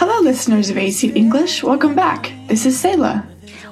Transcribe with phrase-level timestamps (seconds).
[0.00, 1.64] Hello, listeners of AC English.
[1.64, 2.30] Welcome back.
[2.46, 3.22] This is Selah.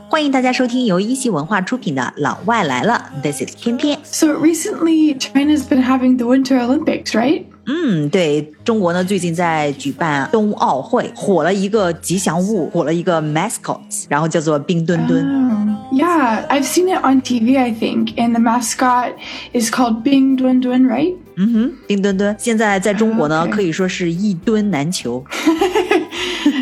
[0.08, 3.96] 欢迎大家收听由一席文化出品的《老外来了》，This is 翩翩。
[4.02, 7.44] So recently, China's been having the Winter Olympics, right?
[7.66, 15.24] Mm, 嗯，对中国呢，最近在举办冬奥会，火了一个吉祥物，火了一个 mascot，然后叫做冰墩墩。
[15.24, 19.12] Oh, yeah, I've seen it on TV, I think, and the mascot
[19.52, 21.14] is called Bing Dun Dun, right?
[21.36, 25.24] Mm-hmm, 嗯哼，冰墩墩现在在中国呢，oh, 可以说是一墩难求。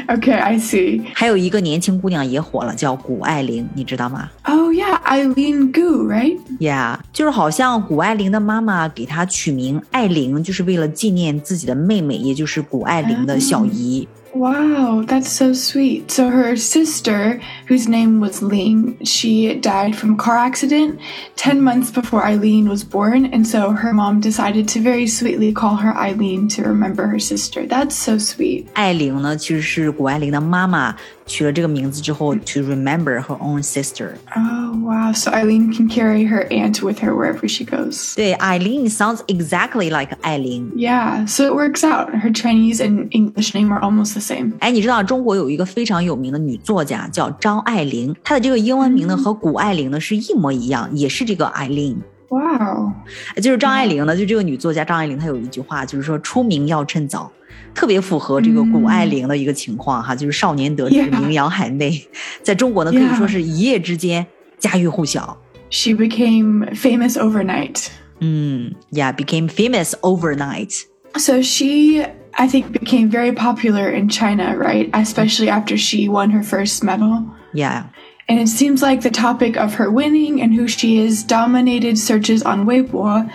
[0.06, 1.02] Okay, I see.
[1.14, 4.84] 还有一个年轻姑娘也火了，叫谷爱凌，你知道吗？Oh OK，I、okay, see。
[4.84, 14.06] 还有一个年轻姑娘也火了，叫谷爱凌，你知道吗？Oh yeah，Eileen Gu，right？Yeah，就是好像谷爱凌的妈妈给她取名爱玲，就是为了纪念自己的妹妹，也就是谷爱凌的小姨。
[14.06, 14.20] Oh.
[14.36, 16.10] Wow, that's so sweet.
[16.10, 20.99] So her sister whose name was Ling, she died from a car accident
[21.35, 25.75] 10 months before Eileen was born, and so her mom decided to very sweetly call
[25.77, 27.65] her Eileen to remember her sister.
[27.65, 28.65] That's so sweet.
[28.73, 34.13] 爱玲呢，其实是谷爱凌的妈妈取了这个名字之后，to remember her own sister。
[34.35, 35.13] Oh, wow.
[35.13, 38.15] So Eileen can carry her aunt with her wherever she goes.
[38.15, 40.71] 对，Eileen sounds exactly like 爱玲。
[40.75, 42.09] Yeah, so it works out.
[42.13, 44.53] Her Chinese and English name are almost the same.
[44.59, 51.96] 哎，你知道中国有一个非常有名的女作家叫张 爱玲，她的这个英文名呢和谷爱凌呢是一模一样，也是这个 Eileen。
[52.28, 52.92] Wow.
[53.40, 57.30] 就是张爱玲呢，就这个女作家张爱玲，她有一句话，就是说出名要趁早，
[57.74, 62.08] 特别符合这个谷爱凌的一个情况哈，就是少年得志，名扬海内，
[62.42, 64.26] 在中国呢可以说是一夜之间
[64.58, 65.36] 家喻户晓。
[65.70, 67.86] She became famous overnight.
[68.20, 70.82] 嗯，Yeah，became famous overnight。
[71.16, 72.04] So she,
[72.37, 74.89] I think, became very popular in China, right?
[74.93, 77.25] Especially after she won her first medal.
[77.53, 77.85] Yeah，
[78.29, 82.43] And it seems like the topic of her winning and who she is dominated searches
[82.43, 83.27] on Weibo.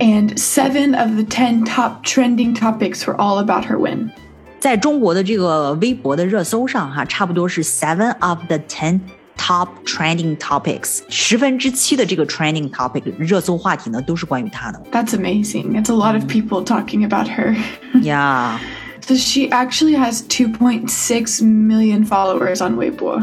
[0.00, 4.10] And seven of the 10 top trending topics were all about her win.
[4.58, 9.00] 在中国的这个微博的热搜上哈，差不多是 seven of the ten
[9.36, 14.80] top trending topics，十分之七的这个 trending topic 热搜话题呢都是关于她的。
[14.92, 15.80] That's amazing.
[15.80, 17.56] It's a lot of people talking about her.
[17.94, 18.58] Yeah。
[19.04, 23.22] so she actually has 2.6 million followers on Weibo.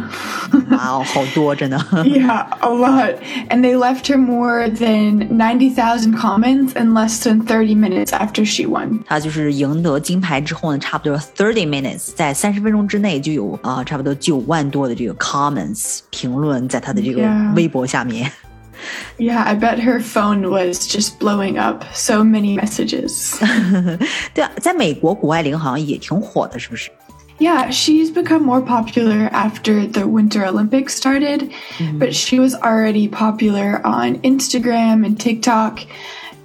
[0.72, 1.78] 哇哦， 好多，真的。
[2.04, 3.16] yeah, a lot.
[3.50, 8.66] And they left her more than 90,000 comments in less than 30 minutes after she
[8.66, 9.00] won.
[9.06, 17.54] 他就是赢得金牌之后呢，差不多 thirty minutes，在三十分钟之内就有啊、呃差不多九万多的这个 comments 评论在他的这个 Yeah.
[17.56, 18.26] 微博下面。
[18.26, 18.32] Yeah,
[19.20, 21.84] I bet her phone was just blowing up.
[21.94, 23.38] So many messages.
[24.34, 26.92] 对啊，在美国，谷爱凌好像也挺火的，是不是？
[27.40, 31.52] yeah, she's become more popular after the Winter Olympics started,
[32.00, 35.82] but she was already popular on Instagram and TikTok,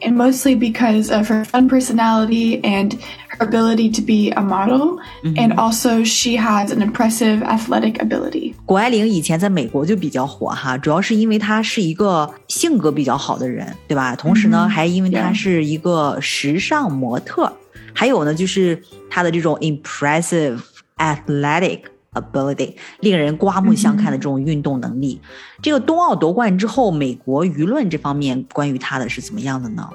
[0.03, 2.98] and mostly because of her fun personality and
[3.28, 5.00] her ability to be a model,
[5.36, 8.54] and also she has an impressive athletic ability.
[8.67, 14.13] 谷爱凌以前在美国就比较火哈，主要是因为她是一个性格比较好的人，对吧？
[14.13, 17.53] 同时呢，还因为她是一个时尚模特，
[17.94, 20.59] 还有呢，就是她的这种 impressive
[20.97, 25.22] athletic ability，令人刮目相看的这种运动能力。
[25.61, 29.89] 这个冬奥夺冠之后，美国舆论这方面关于她的是怎么样的呢？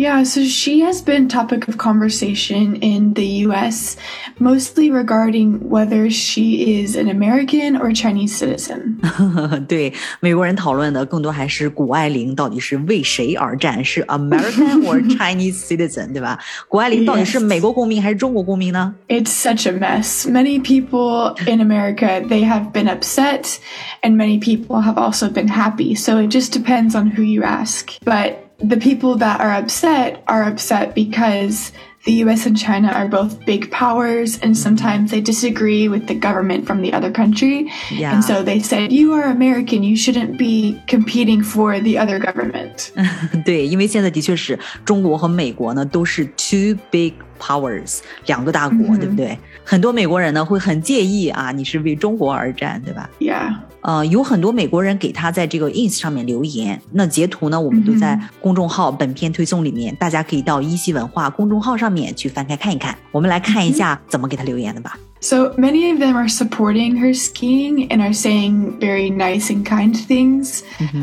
[0.00, 3.96] Yeah, so she has been topic of conversation in the US,
[4.38, 9.00] mostly regarding whether she is an American or Chinese citizen.
[9.66, 16.38] 对美国人讨论的更多还是谷爱凌到底是为谁而战，是 American or Chinese citizen，对吧？
[16.68, 17.44] 谷爱凌到底是 Yes.
[17.46, 18.94] 美国公民还是中国公民呢？
[19.08, 20.30] It's such a mess.
[20.30, 23.56] Many people in America, they have been upset,
[24.04, 25.96] and many people have also been happy.
[25.96, 27.94] So it just depends on who you ask.
[28.04, 31.72] But the people that are upset are upset because
[32.04, 36.66] the US and China are both big powers, and sometimes they disagree with the government
[36.66, 37.70] from the other country.
[37.90, 38.14] Yeah.
[38.14, 42.92] And so they said, You are American, you shouldn't be competing for the other government.
[43.44, 49.37] 对，因为现在的确是中国和美国呢都是 two big powers，两个大国，对不对？
[49.65, 53.55] 很多美国人呢会很介意啊，你是为中国而战，对吧？Yeah.
[53.81, 62.97] 呃，有很多美国人给他在这个 ins 上面留言，那截图呢，我们都在公众号本篇推送里面，大家可以到一席文化公众号上面去翻开看一看。
[63.11, 64.97] 我们来看一下怎么给他留言的吧。
[65.22, 70.62] So many of them are supporting her skiing and are saying very nice and kind things,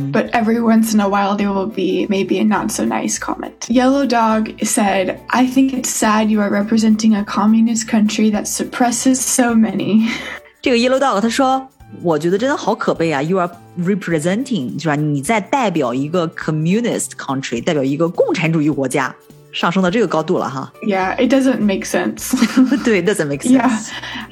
[0.10, 3.68] but every once in a while there will be maybe a not so nice comment.
[3.68, 9.20] Yellow Dog said, I think it's sad you are representing a communist country that suppresses
[9.20, 10.08] so many.
[10.62, 11.68] 这个 Yellow Dog 他说，
[12.02, 13.22] 我觉得真的好可悲啊！
[13.22, 14.96] You are representing 是吧？
[14.96, 19.14] 你在代表一个 communist country，代表一个共产主义国家，
[19.52, 20.72] 上升到这个高度了哈。
[20.84, 22.34] yeah, it doesn't make sense.
[22.84, 23.58] 对，doesn't make sense。
[23.58, 23.72] yeah.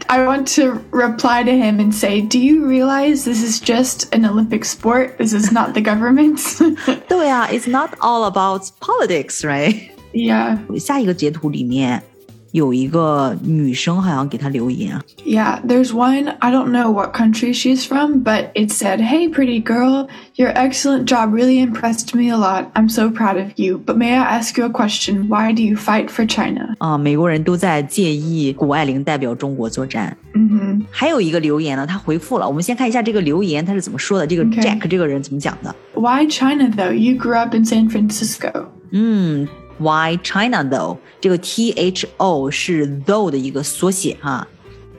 [0.07, 4.25] I want to reply to him and say, Do you realize this is just an
[4.25, 5.17] Olympic sport?
[5.17, 6.39] This is not the government.
[7.07, 9.89] 对啊，It's not all about politics, right?
[10.13, 10.57] yeah.
[10.77, 12.03] 下一个截图里面
[12.51, 14.99] 有一个女生好像给他留言。
[15.25, 19.59] Yeah, there's one, I don't know what country she's from, but it said, Hey, pretty
[19.59, 22.65] girl, your excellent job really impressed me a lot.
[22.75, 23.79] I'm so proud of you.
[23.83, 25.27] But may I ask you a question?
[25.29, 26.75] Why do you fight for China?
[26.77, 30.15] 啊、美国人都在介意谷爱凌代表中国作战。
[30.35, 32.47] hmm 还有一个留言呢，他回复了。
[32.47, 34.27] 我们先看一下这个留言他是怎么说的。
[34.27, 34.61] 这个 Okay.
[34.61, 35.73] Jack 这个人怎么讲的？
[35.95, 36.93] Why China, though?
[36.93, 38.65] You grew up in San Francisco.
[38.91, 39.47] 嗯
[39.78, 40.96] ，Why China though？
[41.20, 44.46] 这个 T H O 是 though 的一个缩写哈。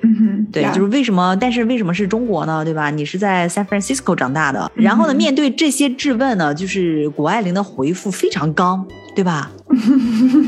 [0.02, 0.74] hmm 对 yeah.
[0.74, 1.36] 就是为什么？
[1.36, 2.64] 但是为什么是中国呢？
[2.64, 2.90] 对吧？
[2.90, 9.52] 你是在 San Francisco 长大的，然后呢，面对这些质问呢，就是谷爱凌的回复非常刚，对吧？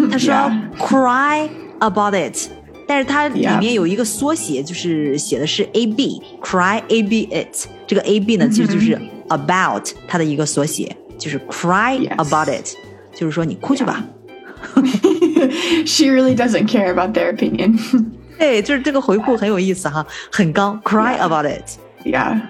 [0.09, 0.33] 他说
[0.79, 1.49] cry
[1.79, 2.49] about it，
[2.87, 8.97] 但是它里面有一个缩写，就是写的是 A B cry A B it，这个 A B 呢其实就是
[9.27, 12.73] about 它的一个缩写，就是 cry about it，
[13.13, 14.01] 就是说你哭去吧。
[15.84, 17.78] she really doesn't care about their opinion.
[18.38, 21.26] 对，就是这个回复很有意思哈，很刚，cry Yeah.
[21.26, 21.78] about it。
[22.04, 22.40] yeah.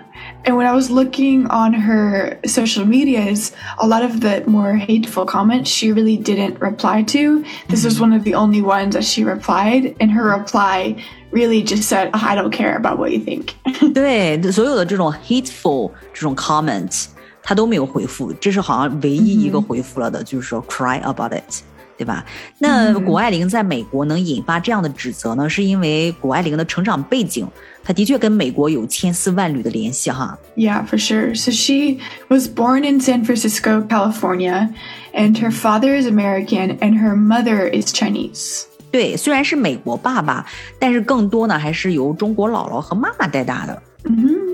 [0.45, 5.25] And when I was looking on her social medias, a lot of the more hateful
[5.25, 7.43] comments she really didn't reply to.
[7.69, 10.97] This was one of the only ones that she replied, and her reply
[11.33, 13.55] really just said, "Oh, I don't care about what you think.
[13.93, 17.07] 对，所有的这种 hateful 这种 comments，
[17.43, 21.63] 他都没有回复，这是好像唯一一个回复了的，就是说 cry about it，
[22.02, 22.26] 对吧？
[22.58, 27.48] 那谷爱凌在美国能引发这样的指责呢，是因为谷爱凌的成长背景，
[27.84, 30.36] 她的确跟美国有千丝万缕的联系哈。
[30.56, 31.36] Yeah, for sure.
[31.36, 34.74] So she was born in San Francisco, California,
[35.14, 38.64] and her father is American and her mother is Chinese.
[38.92, 40.48] 对，虽然是美国爸爸，
[40.80, 43.80] 但是更多呢还是由中国姥姥和妈妈带大的。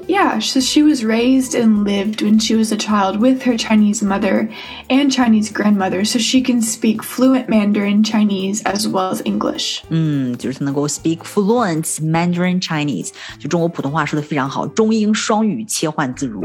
[0.08, 4.02] Yeah, so she was raised and lived when she was a child with her Chinese
[4.02, 4.50] mother
[4.90, 9.80] and Chinese grandmother, so she can speak fluent Mandarin Chinese as well as English.
[9.90, 16.42] 嗯，就是能够 speak fluent Mandarin Chinese，就中国普通话说的非常好，中英双语切换自如。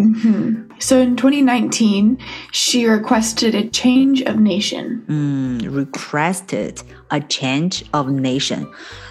[0.80, 2.18] So in 2019,
[2.54, 5.02] she requested a change of nation.
[5.08, 6.76] 嗯，requested
[7.08, 8.68] a change of nation。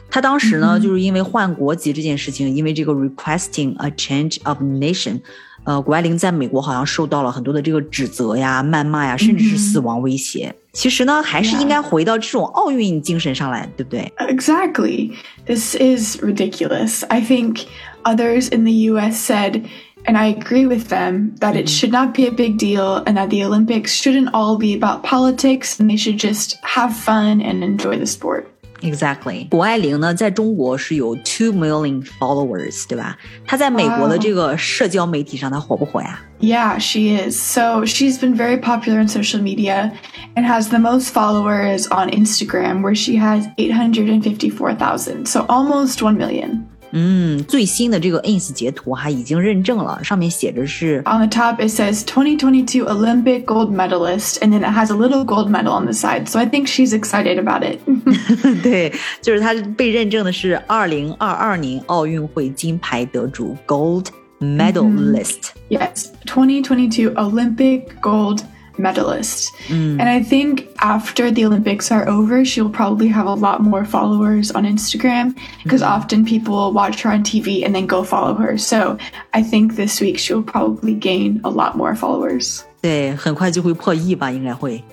[0.08, 5.20] 他当时呢，就是因为换国籍这件事情，因为这个 requesting a change of nation，
[5.64, 10.54] 呃，谷爱凌在美国好像受到了很多的这个指责呀、谩骂呀，甚至是死亡威胁。
[10.72, 14.12] 其实呢，还是应该回到这种奥运精神上来，对不对？
[14.18, 15.12] Exactly.
[15.46, 17.02] This is ridiculous.
[17.08, 17.66] I think
[18.04, 19.62] others in the US said,
[20.04, 23.30] and I agree with them, that it should not be a big deal and that
[23.30, 27.98] the Olympics shouldn't all be about politics and they should just have fun and enjoy
[27.98, 28.46] the sport.
[28.82, 33.16] Exactly，谷爱凌呢，在中国是有 two million followers，对吧？
[33.46, 36.20] 她在美国的 Wow 这个社交媒体上，她火不火呀？
[36.40, 37.34] Yeah, she is.
[37.40, 39.92] So she's been very popular on social media
[40.34, 45.24] and has the most followers on Instagram, where she has 854,000.
[45.24, 46.66] So almost 1 million.
[46.92, 54.72] 嗯，最新的这个 ins 截图哈已经认证了，上面写着是 On the top, it says 2022 Olympic gold medalist, and then it
[54.72, 56.28] has a little gold medal on the side.
[56.28, 57.80] So I think she's excited about it.
[58.62, 64.06] 对，就是他被认证的是二零二二年奥运会金牌得主 gold
[64.40, 65.50] medalist。
[65.68, 68.44] yes, 2022 Olympic gold medalist.
[68.80, 74.50] And I think after the Olympics are over, she'll probably have a lot more followers
[74.50, 75.34] on Instagram
[75.64, 78.58] because often people will watch her on TV and then go follow her.
[78.58, 78.98] So
[79.32, 82.64] I think this week she'll probably gain a lot more followers.
[82.82, 84.84] 对，很快就会破亿吧，应该会。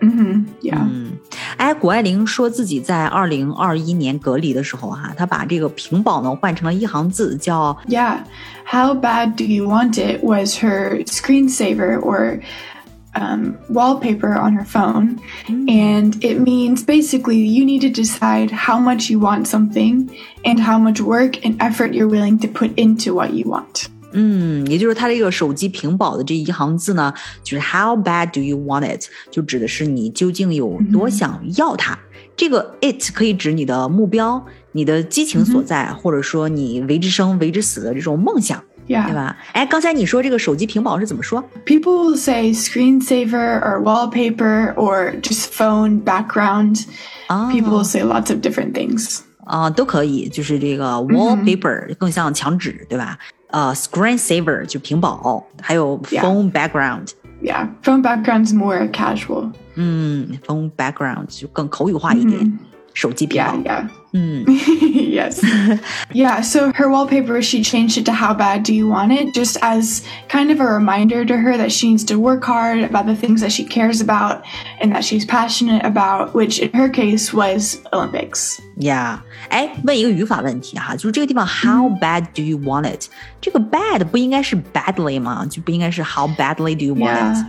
[0.00, 0.78] hmm Yeah.
[0.78, 1.18] 嗯，
[1.56, 8.18] 哎，谷爱凌说自己在二零二一年隔离的时候哈、她把这个屏保呢换成了一行字，叫 Yeah.
[8.64, 12.40] How bad do you want it was her screensaver or
[13.14, 15.18] um, wallpaper on her phone.
[15.46, 20.10] And it means basically you need to decide how much you want something
[20.44, 23.86] and how much work and effort you're willing to put into what you want.
[24.12, 27.12] 嗯，也就是它这个手机屏保的这一行字呢，
[27.42, 29.04] 就是 How bad do you want it？
[29.30, 31.98] 就指的是你究竟有多想要它。
[32.34, 39.12] 这个 it 可以指你的目标、你的激情所在，或者说你为之生、为之死的这种梦想， 对 Yeah.
[39.12, 39.36] 吧？
[39.52, 41.44] 哎，刚才你说这个手机屏保是怎么说？
[41.66, 46.86] People will say screensaver or wallpaper or just phone background.
[47.26, 49.20] 啊 People will say lots of different things.
[49.44, 53.18] 啊，都可以，就是这个 wallpaper、更像墙纸，对吧？
[53.50, 56.22] 呃，screensaver 就屏保，还有 Yeah.
[56.22, 57.08] phone background。
[57.42, 57.68] Yeah.
[57.82, 59.52] Phone background's more casual.
[59.74, 62.58] 嗯，phone background 就更口语化一点。
[62.94, 63.52] 手机屏保。
[63.52, 63.88] Yeah, yeah.
[64.12, 65.42] 嗯 yes.
[66.12, 69.34] yeah, so her wallpaper, she changed it to How Bad Do You Want It?
[69.34, 73.06] Just as kind of a reminder to her that she needs to work hard about
[73.06, 74.44] the things that she cares about
[74.80, 78.58] and that she's passionate about, which in her case was Olympics.
[78.80, 83.08] 呀，哎，问一个语法问题哈，就是这个地方 How bad do you want it？
[83.40, 85.46] 这个 bad 不应该是 badly 吗？
[85.50, 87.36] 就不应该是 How badly do you want it？
[87.36, 87.44] Yeah.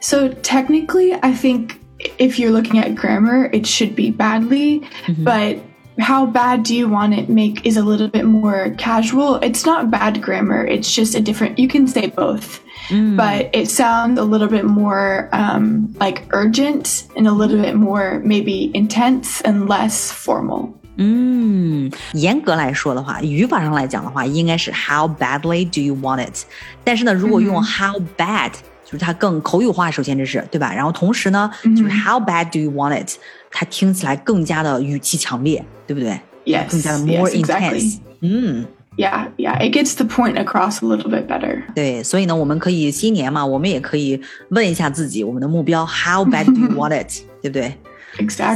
[0.00, 1.80] So technically, I think
[2.18, 4.82] if you're looking at grammar, it should be badly,
[5.24, 5.58] but
[6.00, 9.36] how bad do you want it make is a little bit more casual.
[9.36, 10.66] It's not bad grammar.
[10.66, 15.28] It's just a different, you can say both, but it sounds a little bit more
[15.32, 20.74] um, like urgent and a little bit more maybe intense and less formal.
[20.98, 26.44] 嗯，严格来说的话，语法上来讲的话，应该是 How badly do you want it？
[26.84, 28.52] 但是呢，如果用 How bad，、
[28.84, 30.72] 就是它更口语化，首先这是对吧？
[30.72, 33.18] 然后同时呢，就是 How bad do you want it？
[33.51, 37.79] 它听起来更加的语气强烈，对不对 Yes, 更加的 more yes, exactly.
[37.79, 37.99] intense。
[38.21, 38.65] 嗯
[38.97, 41.61] ，Yeah, yeah, it gets the point across a little bit better.
[41.75, 47.21] 对，所以呢，我们可以新年嘛，我们也可以问一下自己，我们的目标 How bad do you want it？
[47.41, 47.73] 对不对？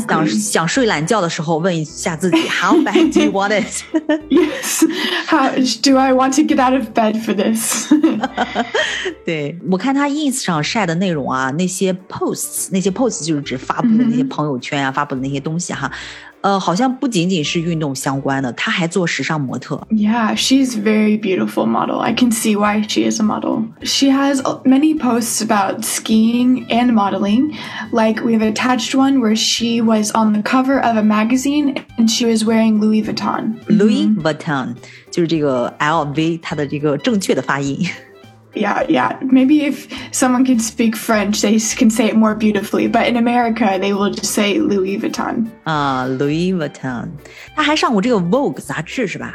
[0.08, 0.40] 当 Exactly.
[0.40, 4.86] 想睡懒觉的时候，问一下自己 How bad do you want it？Yes.
[5.28, 5.50] How
[5.82, 7.90] do I want to get out of bed for this?
[9.26, 15.90] 对我看他 ins 上晒的内容啊，那些 posts，那些 posts 就是指发布的那些朋友圈啊，发布的那些东西哈，
[16.45, 19.87] 呃，好像不仅仅是运动相关的，他还做时尚模特。
[19.91, 21.99] yeah, she's very beautiful model.
[21.99, 23.65] I can see why she is a model.
[23.83, 27.53] She has many posts about skiing and modeling.
[27.93, 32.11] Like we have attached one where she was on the cover of a magazine and
[32.11, 33.57] she was wearing Louis Vuitton.
[33.69, 34.75] Louis Vuitton
[35.11, 37.87] 就是这个 LV 它的这个正确的发音。
[38.55, 39.17] Yeah, yeah.
[39.23, 42.89] Maybe if someone can speak French, they s- can say it more beautifully.
[42.89, 45.47] But in America, they will just say Louis Vuitton.
[45.65, 47.11] 啊、l o u i s Vuitton，
[47.55, 49.33] 他还上过这个 Vogue 杂志是吧？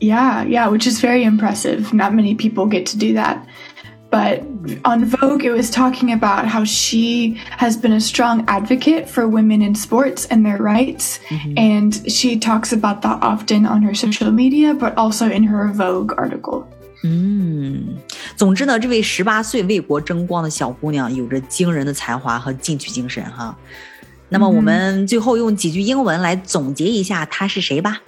[0.00, 1.94] Yeah, yeah, which is very impressive.
[1.94, 3.38] Not many people get to do that.
[4.10, 4.42] But
[4.84, 9.62] on Vogue, it was talking about how she has been a strong advocate for women
[9.62, 11.18] in sports and their rights.
[11.56, 16.12] And she talks about that often on her social media, but also in her Vogue
[16.18, 16.68] article.
[17.04, 17.96] 嗯，
[18.36, 23.56] 总之呢，这位十八岁为国争光的小姑娘有着惊人的才华和进取精神哈。
[24.28, 28.00] 那么我们最后用几句英文来总结一下她是谁吧。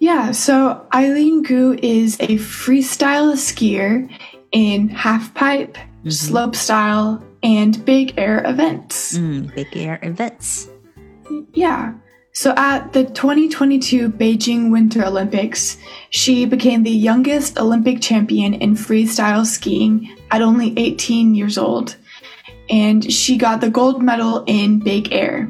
[0.00, 4.08] Yeah, so Eileen Gu is a freestyle skier
[4.50, 5.76] in half pipe,
[6.08, 9.16] slope style, and big air events.
[9.16, 10.66] 嗯，Big Air Events。
[11.54, 11.94] Yeah.
[12.37, 15.75] So at the 2022 Beijing Winter Olympics,
[16.11, 21.95] she became the youngest Olympic champion in freestyle skiing at only 18 years old.
[22.69, 25.49] And she got the gold medal in big air.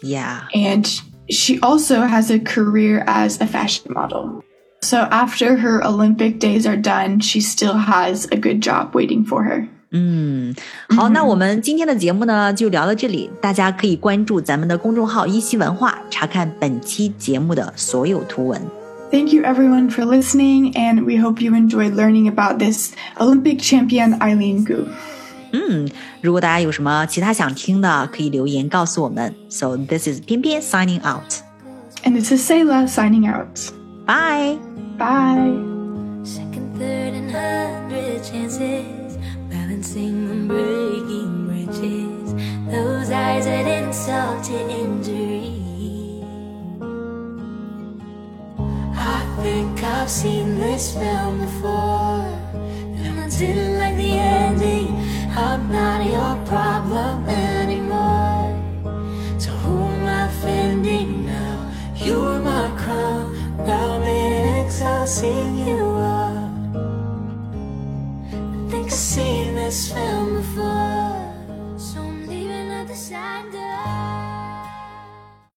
[0.00, 0.88] Yeah，And
[1.28, 4.44] she also has a career as a fashion model.
[4.80, 9.42] So after her Olympic days are done, she still has a good job waiting for
[9.42, 9.68] her.
[9.90, 10.54] 嗯，
[10.90, 18.60] 好，那我们今天的节目呢就聊到这里，大家可以关注咱们的公众号“一席文化”，查看本期节目的所有图文。
[19.10, 24.66] Thank you everyone for listening, and we hope you enjoyed learning about this Olympic champion Eileen
[24.66, 24.84] Gu.
[25.52, 25.88] 嗯，
[26.20, 29.34] 如果大家有什么其他想听的，可以留言告诉我们。
[29.48, 31.32] So this is 翩翩 signing out,
[32.04, 33.58] and this is Selah signing out.
[34.04, 34.58] Bye.
[34.98, 35.56] Bye.
[36.24, 39.07] Second, third, and hundred chances
[39.78, 42.34] balancing and breaking bridges.
[42.66, 45.54] Those eyes that insult to injury.
[48.96, 52.26] I think I've seen this film before,
[52.96, 54.88] and I didn't like the ending.
[55.36, 58.50] I'm not your problem anymore.
[59.38, 61.72] So who am I offending now?
[61.94, 63.56] You're my crown.
[63.58, 65.06] Now I'm in exile,
[65.54, 65.87] you
[69.68, 69.98] up.
[69.98, 70.17] I